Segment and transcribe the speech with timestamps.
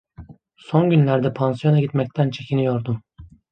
[0.57, 3.03] Son günlerde pansiyona gitmekten çekiniyordum.